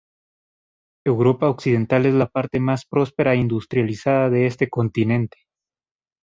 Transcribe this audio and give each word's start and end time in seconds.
Europa 1.05 1.47
Occidental 1.47 2.07
es 2.07 2.15
la 2.15 2.25
parte 2.27 2.59
más 2.59 2.87
próspera 2.87 3.35
e 3.35 3.41
industrializada 3.45 4.31
de 4.31 4.47
este 4.47 4.67
continente. 4.67 5.37